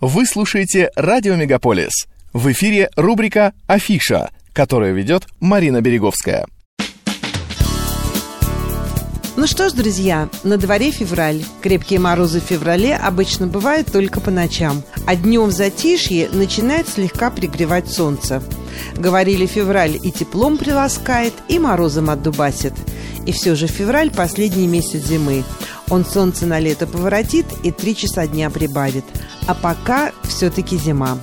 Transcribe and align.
Вы 0.00 0.24
слушаете 0.24 0.90
«Радио 0.96 1.36
Мегаполис». 1.36 1.92
В 2.32 2.50
эфире 2.52 2.88
рубрика 2.96 3.52
«Афиша», 3.66 4.30
которую 4.54 4.94
ведет 4.94 5.26
Марина 5.40 5.82
Береговская. 5.82 6.46
Ну 9.40 9.46
что 9.46 9.70
ж, 9.70 9.72
друзья, 9.72 10.28
на 10.44 10.58
дворе 10.58 10.90
февраль. 10.90 11.42
Крепкие 11.62 11.98
морозы 11.98 12.42
в 12.42 12.44
феврале 12.44 12.94
обычно 12.94 13.46
бывают 13.46 13.90
только 13.90 14.20
по 14.20 14.30
ночам, 14.30 14.82
а 15.06 15.16
днем 15.16 15.50
затишье 15.50 16.28
начинает 16.30 16.90
слегка 16.90 17.30
пригревать 17.30 17.90
солнце. 17.90 18.42
Говорили, 18.96 19.46
февраль 19.46 19.98
и 20.02 20.12
теплом 20.12 20.58
приласкает, 20.58 21.32
и 21.48 21.58
морозом 21.58 22.10
отдубасит. 22.10 22.74
И 23.24 23.32
все 23.32 23.54
же 23.54 23.66
февраль– 23.66 24.10
последний 24.14 24.66
месяц 24.66 25.06
зимы. 25.06 25.42
Он 25.88 26.04
солнце 26.04 26.44
на 26.44 26.60
лето 26.60 26.86
поворотит 26.86 27.46
и 27.62 27.70
три 27.70 27.96
часа 27.96 28.26
дня 28.26 28.50
прибавит. 28.50 29.06
А 29.46 29.54
пока 29.54 30.12
все-таки 30.24 30.76
зима. 30.76 31.18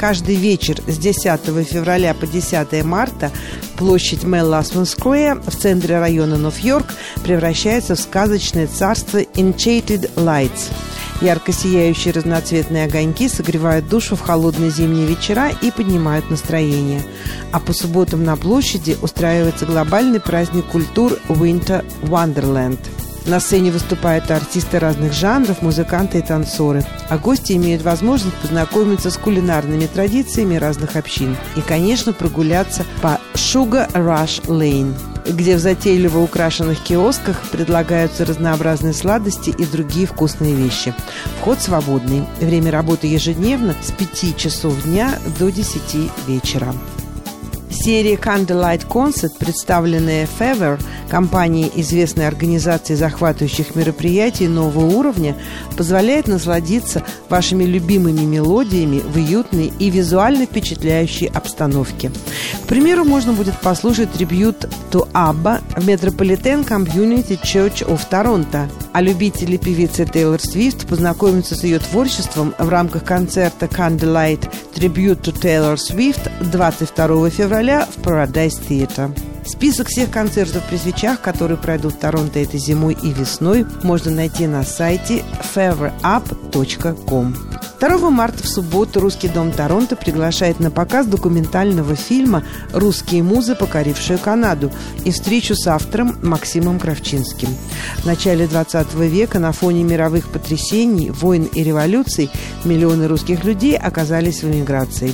Каждый 0.00 0.36
вечер 0.36 0.78
с 0.86 0.96
10 0.96 1.40
февраля 1.68 2.14
по 2.14 2.26
10 2.26 2.82
марта 2.84 3.30
площадь 3.76 4.24
Мелласман 4.24 4.86
Сквер 4.86 5.42
в 5.46 5.54
центре 5.54 5.98
района 5.98 6.38
Нов-Йорк 6.38 6.86
превращается 7.22 7.96
в 7.96 8.00
сказочное 8.00 8.66
царство 8.66 9.18
Enchanted 9.18 10.10
Lights. 10.14 10.72
Ярко 11.20 11.52
сияющие 11.52 12.14
разноцветные 12.14 12.86
огоньки 12.86 13.28
согревают 13.28 13.90
душу 13.90 14.16
в 14.16 14.22
холодные 14.22 14.70
зимние 14.70 15.06
вечера 15.06 15.50
и 15.60 15.70
поднимают 15.70 16.30
настроение. 16.30 17.02
А 17.52 17.60
по 17.60 17.74
субботам 17.74 18.24
на 18.24 18.36
площади 18.36 18.96
устраивается 19.02 19.66
глобальный 19.66 20.18
праздник 20.18 20.64
культур 20.64 21.18
Winter 21.28 21.84
Wonderland– 22.04 22.78
на 23.30 23.38
сцене 23.38 23.70
выступают 23.70 24.28
артисты 24.30 24.80
разных 24.80 25.12
жанров, 25.12 25.62
музыканты 25.62 26.18
и 26.18 26.22
танцоры. 26.22 26.84
А 27.08 27.16
гости 27.16 27.52
имеют 27.52 27.82
возможность 27.82 28.34
познакомиться 28.36 29.10
с 29.10 29.16
кулинарными 29.16 29.86
традициями 29.86 30.56
разных 30.56 30.96
общин. 30.96 31.36
И, 31.56 31.60
конечно, 31.60 32.12
прогуляться 32.12 32.84
по 33.00 33.20
Sugar 33.34 33.90
Rush 33.92 34.44
Lane 34.46 34.94
где 35.26 35.54
в 35.54 35.60
затейливо 35.60 36.18
украшенных 36.18 36.82
киосках 36.82 37.42
предлагаются 37.52 38.24
разнообразные 38.24 38.94
сладости 38.94 39.50
и 39.50 39.64
другие 39.66 40.06
вкусные 40.06 40.54
вещи. 40.54 40.94
Вход 41.38 41.60
свободный. 41.60 42.24
Время 42.40 42.72
работы 42.72 43.06
ежедневно 43.06 43.76
с 43.82 43.92
5 43.92 44.36
часов 44.36 44.82
дня 44.82 45.18
до 45.38 45.50
10 45.50 46.10
вечера. 46.26 46.74
Серия 47.82 48.16
Candlelight 48.16 48.86
Concert, 48.86 49.38
представленная 49.38 50.28
Fever, 50.38 50.78
компанией 51.08 51.72
известной 51.76 52.28
организации 52.28 52.94
захватывающих 52.94 53.74
мероприятий 53.74 54.48
нового 54.48 54.84
уровня, 54.84 55.34
позволяет 55.78 56.28
насладиться 56.28 57.02
вашими 57.30 57.64
любимыми 57.64 58.20
мелодиями 58.20 58.98
в 58.98 59.16
уютной 59.16 59.72
и 59.78 59.88
визуально 59.88 60.44
впечатляющей 60.44 61.28
обстановке. 61.28 62.12
К 62.64 62.66
примеру, 62.66 63.04
можно 63.04 63.32
будет 63.32 63.58
послушать 63.58 64.12
трибют 64.12 64.68
to 64.90 65.10
ABBA 65.12 65.62
в 65.80 65.88
Metropolitan 65.88 66.68
Community 66.68 67.40
Church 67.42 67.86
of 67.88 68.00
Toronto, 68.10 68.68
а 68.92 69.00
любители 69.00 69.56
певицы 69.56 70.04
Тейлор 70.04 70.40
Свифт 70.40 70.86
познакомятся 70.86 71.54
с 71.54 71.64
ее 71.64 71.78
творчеством 71.78 72.54
в 72.58 72.68
рамках 72.68 73.04
концерта 73.04 73.64
Candlelight 73.64 74.52
Tribute 74.80 75.22
to 75.24 75.32
Taylor 75.32 75.76
Swift 75.76 76.30
22 76.40 77.28
февраля 77.28 77.84
в 77.84 77.98
Paradise 77.98 78.58
Theatre. 78.66 79.14
Список 79.44 79.88
всех 79.88 80.10
концертов 80.10 80.62
при 80.70 80.78
свечах, 80.78 81.20
которые 81.20 81.58
пройдут 81.58 81.92
в 81.92 81.98
Торонто 81.98 82.38
этой 82.38 82.58
зимой 82.58 82.96
и 83.02 83.12
весной, 83.12 83.66
можно 83.82 84.10
найти 84.10 84.46
на 84.46 84.62
сайте 84.62 85.22
faverup.com. 85.54 87.59
2 87.80 88.10
марта 88.10 88.42
в 88.42 88.46
субботу 88.46 89.00
Русский 89.00 89.28
дом 89.28 89.52
Торонто 89.52 89.96
приглашает 89.96 90.60
на 90.60 90.70
показ 90.70 91.06
документального 91.06 91.96
фильма 91.96 92.44
«Русские 92.74 93.22
музы, 93.22 93.54
покорившие 93.54 94.18
Канаду» 94.18 94.70
и 95.06 95.10
встречу 95.10 95.54
с 95.54 95.66
автором 95.66 96.18
Максимом 96.22 96.78
Кравчинским. 96.78 97.48
В 98.02 98.04
начале 98.04 98.46
20 98.46 98.92
века 98.94 99.38
на 99.38 99.52
фоне 99.52 99.82
мировых 99.82 100.28
потрясений, 100.28 101.08
войн 101.10 101.44
и 101.44 101.62
революций 101.64 102.30
миллионы 102.64 103.08
русских 103.08 103.44
людей 103.44 103.78
оказались 103.78 104.42
в 104.42 104.50
эмиграции. 104.50 105.12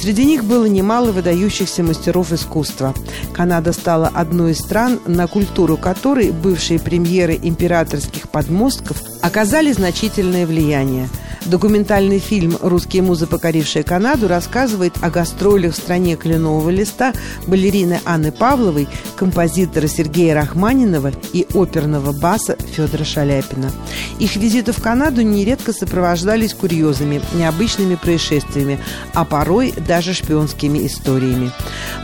Среди 0.00 0.24
них 0.24 0.44
было 0.44 0.66
немало 0.66 1.10
выдающихся 1.10 1.82
мастеров 1.82 2.32
искусства. 2.32 2.94
Канада 3.32 3.72
стала 3.72 4.06
одной 4.06 4.52
из 4.52 4.58
стран, 4.58 5.00
на 5.04 5.26
культуру 5.26 5.76
которой 5.76 6.30
бывшие 6.30 6.78
премьеры 6.78 7.36
императорских 7.42 8.28
подмостков 8.28 9.02
оказали 9.20 9.72
значительное 9.72 10.46
влияние– 10.46 11.08
Документальный 11.46 12.20
фильм 12.20 12.56
«Русские 12.62 13.02
музы, 13.02 13.26
покорившие 13.26 13.82
Канаду» 13.82 14.28
рассказывает 14.28 14.94
о 15.02 15.10
гастролях 15.10 15.74
в 15.74 15.76
стране 15.76 16.16
кленового 16.16 16.70
листа 16.70 17.12
балерины 17.46 18.00
Анны 18.06 18.32
Павловой, 18.32 18.88
композитора 19.16 19.86
Сергея 19.86 20.34
Рахманинова 20.34 21.12
и 21.34 21.46
оперного 21.52 22.12
баса 22.12 22.56
Федора 22.74 23.04
Шаляпина. 23.04 23.70
Их 24.18 24.36
визиты 24.36 24.72
в 24.72 24.80
Канаду 24.80 25.20
нередко 25.20 25.74
сопровождались 25.74 26.54
курьезами, 26.54 27.20
необычными 27.34 27.96
происшествиями, 27.96 28.80
а 29.12 29.26
порой 29.26 29.74
даже 29.86 30.14
шпионскими 30.14 30.86
историями. 30.86 31.50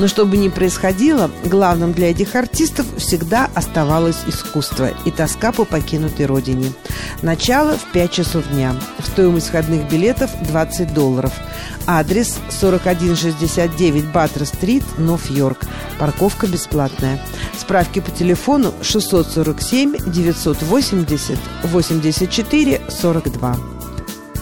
Но 0.00 0.08
что 0.08 0.26
бы 0.26 0.36
ни 0.36 0.48
происходило, 0.48 1.30
главным 1.44 1.92
для 1.92 2.10
этих 2.10 2.34
артистов 2.34 2.86
всегда 2.96 3.48
оставалось 3.54 4.18
искусство 4.26 4.90
и 5.04 5.12
тоска 5.12 5.52
по 5.52 5.64
покинутой 5.64 6.26
родине. 6.26 6.72
Начало 7.22 7.76
в 7.76 7.92
5 7.92 8.10
часов 8.10 8.48
дня. 8.48 8.74
В 8.98 9.10
Стоимость 9.28 9.48
входных 9.48 9.86
билетов 9.90 10.30
20 10.48 10.94
долларов. 10.94 11.34
Адрес 11.86 12.38
4169 12.62 14.06
Баттер-стрит, 14.06 14.82
Нов-Йорк. 14.96 15.66
Парковка 15.98 16.46
бесплатная. 16.46 17.20
Справки 17.54 18.00
по 18.00 18.10
телефону 18.10 18.72
647 18.80 20.10
980 20.10 21.38
84 21.62 22.80
42. 22.88 23.56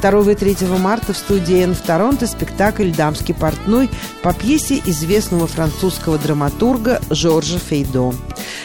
2 0.01 0.33
и 0.33 0.35
3 0.37 0.57
марта 0.79 1.13
в 1.13 1.17
студии 1.17 1.65
«Н» 1.65 1.75
в 1.75 1.81
Торонто 1.81 2.29
спектакль 2.29 2.93
«Дамский 2.93 3.35
портной» 3.35 3.91
по 4.23 4.33
пьесе 4.33 4.81
известного 4.87 5.49
французского 5.49 6.17
драматурга 6.19 7.01
Жоржа 7.11 7.59
Фейдо. 7.59 8.15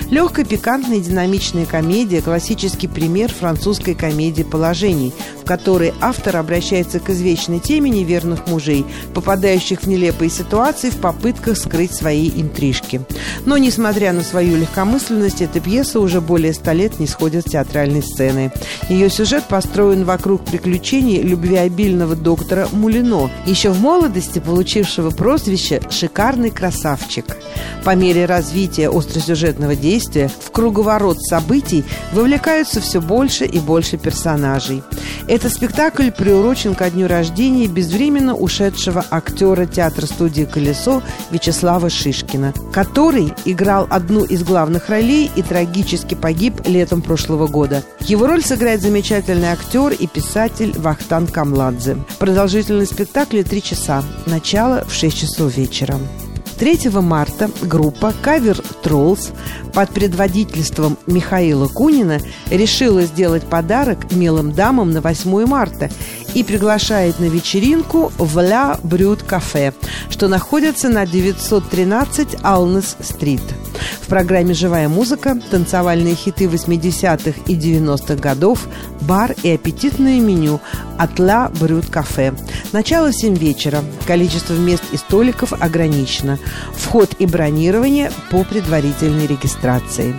Легкая, 0.10 0.46
пикантная 0.46 0.98
и 0.98 1.02
динамичная 1.02 1.66
комедия– 1.66 2.22
классический 2.22 2.88
пример 2.88 3.32
французской 3.32 3.96
комедии 3.96 4.44
положений, 4.44 5.14
в 5.42 5.46
которой 5.46 5.94
автор 6.00 6.38
обращается 6.38 7.00
к 7.00 7.10
извечной 7.10 7.60
теме 7.60 7.90
неверных 7.90 8.48
мужей, 8.48 8.86
попадающих 9.14 9.82
в 9.82 9.88
нелепые 9.88 10.30
ситуации 10.30 10.90
в 10.90 10.98
попытках 10.98 11.58
скрыть 11.58 11.94
свои 11.94 12.30
интрижки. 12.30 13.02
Но, 13.46 13.58
несмотря 13.58 14.14
на 14.14 14.24
свою 14.24 14.58
легкомысленность, 14.58 15.42
эта 15.42 15.60
пьеса 15.60 16.00
уже 16.00 16.22
более 16.22 16.54
ста 16.54 16.74
лет 16.74 17.00
не 17.00 17.08
сходит 17.08 17.48
с 17.48 17.52
театральной 17.52 18.04
сцены. 18.04 18.52
Ее 18.90 19.10
сюжет 19.10 19.46
построен 19.46 20.04
вокруг 20.04 20.46
приключений 20.46 21.22
любвеобильного 21.22 22.16
доктора 22.16 22.68
Мулино, 22.72 23.30
еще 23.46 23.72
в 23.72 23.82
молодости 23.82 24.40
получившего 24.40 25.10
прозвище 25.10 25.82
«шикарный 25.90 26.52
красавчик». 26.52 27.26
По 27.84 27.96
мере 27.96 28.26
развития 28.26 28.90
остросюжетного 28.90 29.76
действия 29.76 30.30
в 30.30 30.52
круговорот 30.52 31.22
событий 31.22 31.84
вовлекаются 32.14 32.80
все 32.80 33.02
больше 33.02 33.46
и 33.46 33.60
больше 33.60 33.98
персонажей. 33.98 34.84
Этот 35.32 35.54
спектакль 35.54 36.12
приурочен 36.12 36.76
ко 36.76 36.90
дню 36.90 37.08
рождения 37.08 37.68
безвременно 37.68 38.36
ушедшего 38.36 39.06
актера 39.10 39.66
театра-студии 39.66 40.44
«Колесо» 40.44 41.02
Вячеслава 41.32 41.90
Шишкина, 41.90 42.54
который 42.74 43.34
играл 43.46 43.88
одну 43.90 44.26
из 44.26 44.44
главных 44.44 44.90
ролей 44.90 45.32
и 45.34 45.42
трагически 45.42 46.16
погиб 46.16 46.56
летом 46.68 47.02
прошлого 47.02 47.48
года. 47.48 47.82
Его 48.02 48.28
роль 48.28 48.44
сыграет 48.44 48.82
замечательный 48.82 49.48
актер 49.48 49.94
и 49.94 50.06
писатель 50.06 50.74
Вахтан 50.78 51.28
Камладзе. 51.28 51.96
Продолжительность 52.20 52.92
спектакля– 52.92 53.44
три 53.46 53.64
часа. 53.64 54.04
Начало 54.26 54.84
в 54.84 54.94
6 54.94 55.18
часов 55.18 55.56
вечера. 55.56 55.96
3 56.62 56.92
марта 57.02 57.50
группа 57.64 58.14
Cover 58.24 58.64
Trolls 58.84 59.34
под 59.74 59.90
предводительством 59.90 60.96
Михаила 61.08 61.68
Кунина 61.68 62.20
решила 62.52 63.02
сделать 63.02 63.42
подарок 63.42 64.12
милым 64.12 64.52
дамам 64.52 64.92
на 64.92 65.02
8 65.02 65.48
марта 65.48 65.90
и 66.36 66.44
приглашает 66.44 67.20
на 67.20 67.26
вечеринку 67.26 68.12
в 68.20 68.40
Ля 68.40 68.78
Брюд 68.84 69.24
Кафе, 69.24 69.74
что 70.12 70.28
находится 70.28 70.90
на 70.90 71.08
913 71.08 72.38
Алнес-стрит. 72.44 73.42
В 74.02 74.08
программе 74.08 74.54
«Живая 74.54 74.90
музыка», 74.90 75.40
танцевальные 75.50 76.16
хиты 76.16 76.46
80-х 76.46 77.42
и 77.48 77.56
90-х 77.56 78.16
годов, 78.16 78.68
бар 79.02 79.36
и 79.44 79.52
аппетитное 79.52 80.20
меню 80.20 80.60
от 80.98 81.20
Ла 81.20 81.52
Брюд 81.60 81.88
Кафе. 81.90 82.34
Начало 82.72 83.12
в 83.12 83.16
7 83.16 83.36
вечера. 83.36 83.84
Количество 84.06 84.54
мест 84.54 84.84
и 84.92 84.98
столиков 84.98 85.54
ограничено. 85.54 86.40
Вход 86.74 87.16
и 87.20 87.26
бронирование 87.26 88.12
по 88.30 88.44
предварительной 88.44 89.28
регистрации. 89.28 90.16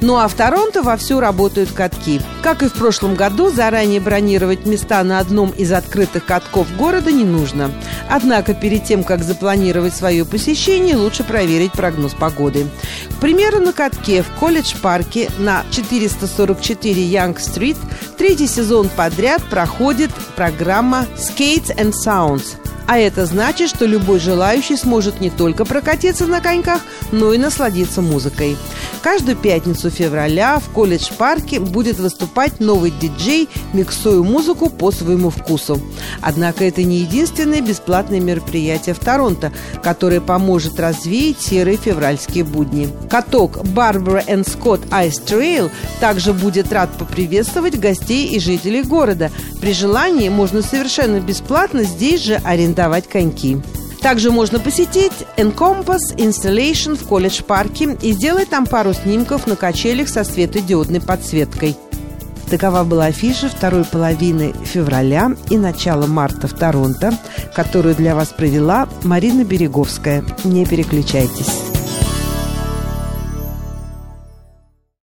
Ну 0.00 0.16
а 0.16 0.28
в 0.28 0.34
Торонто 0.34 0.82
вовсю 0.82 1.20
работают 1.20 1.72
катки. 1.72 2.20
Как 2.42 2.62
и 2.62 2.68
в 2.68 2.72
прошлом 2.72 3.14
году, 3.14 3.50
заранее 3.50 4.00
бронировать 4.00 4.64
места 4.64 5.02
на 5.04 5.18
одном 5.18 5.50
из 5.50 5.72
открытых 5.72 6.24
катков 6.24 6.74
города 6.76 7.12
не 7.12 7.24
нужно. 7.24 7.70
Однако 8.08 8.54
перед 8.54 8.84
тем, 8.84 9.04
как 9.04 9.22
запланировать 9.22 9.94
свое 9.94 10.24
посещение, 10.24 10.96
лучше 10.96 11.22
проверить 11.22 11.72
прогноз 11.72 12.14
погоды. 12.14 12.66
К 13.10 13.20
примеру, 13.20 13.60
на 13.60 13.72
катке 13.72 14.22
в 14.22 14.30
колледж-парке 14.38 15.30
на 15.38 15.64
444 15.70 17.02
Янг-стрит 17.02 17.76
третий 18.16 18.46
сезон 18.46 18.88
подряд 18.88 19.42
проходит 19.50 20.10
программа 20.34 21.06
Skates 21.16 21.76
and 21.76 21.92
Sounds– 21.92 22.54
а 22.90 22.98
это 22.98 23.24
значит, 23.24 23.70
что 23.70 23.86
любой 23.86 24.18
желающий 24.18 24.76
сможет 24.76 25.20
не 25.20 25.30
только 25.30 25.64
прокатиться 25.64 26.26
на 26.26 26.40
коньках, 26.40 26.80
но 27.12 27.32
и 27.32 27.38
насладиться 27.38 28.02
музыкой. 28.02 28.56
Каждую 29.00 29.36
пятницу 29.36 29.90
февраля 29.90 30.58
в 30.58 30.68
колледж-парке 30.70 31.60
будет 31.60 32.00
выступать 32.00 32.58
новый 32.58 32.90
диджей, 32.90 33.48
миксуя 33.72 34.24
музыку 34.24 34.68
по 34.68 34.90
своему 34.90 35.30
вкусу. 35.30 35.80
Однако 36.20 36.64
это 36.64 36.82
не 36.82 36.96
единственное 36.96 37.60
бесплатное 37.60 38.18
мероприятие 38.18 38.96
в 38.96 38.98
Торонто, 38.98 39.52
которое 39.84 40.20
поможет 40.20 40.80
развеять 40.80 41.40
серые 41.40 41.76
февральские 41.76 42.42
будни. 42.42 42.88
Каток 43.08 43.58
Barbara 43.58 44.26
and 44.26 44.44
Scott 44.44 44.88
Ice 44.88 45.24
Trail 45.24 45.70
также 46.00 46.32
будет 46.32 46.72
рад 46.72 46.90
поприветствовать 46.98 47.78
гостей 47.78 48.26
и 48.26 48.40
жителей 48.40 48.82
города. 48.82 49.30
При 49.60 49.74
желании 49.74 50.28
можно 50.28 50.60
совершенно 50.60 51.20
бесплатно 51.20 51.84
здесь 51.84 52.24
же 52.24 52.34
арендовать 52.42 52.79
арендовать 52.80 53.08
коньки. 53.08 53.58
Также 54.00 54.30
можно 54.30 54.58
посетить 54.58 55.12
Encompass 55.36 56.16
Installation 56.16 56.96
в 56.96 57.06
колледж-парке 57.06 57.98
и 58.00 58.12
сделать 58.12 58.48
там 58.48 58.66
пару 58.66 58.94
снимков 58.94 59.46
на 59.46 59.56
качелях 59.56 60.08
со 60.08 60.24
светодиодной 60.24 61.02
подсветкой. 61.02 61.76
Такова 62.48 62.82
была 62.82 63.06
афиша 63.06 63.48
второй 63.48 63.84
половины 63.84 64.54
февраля 64.64 65.32
и 65.50 65.58
начала 65.58 66.06
марта 66.06 66.48
в 66.48 66.54
Торонто, 66.54 67.16
которую 67.54 67.94
для 67.94 68.16
вас 68.16 68.28
провела 68.28 68.88
Марина 69.04 69.44
Береговская. 69.44 70.24
Не 70.44 70.64
переключайтесь. 70.64 71.69